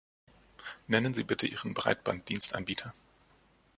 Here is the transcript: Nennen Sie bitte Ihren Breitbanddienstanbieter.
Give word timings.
Nennen 0.87 1.13
Sie 1.13 1.21
bitte 1.23 1.45
Ihren 1.45 1.75
Breitbanddienstanbieter. 1.75 2.91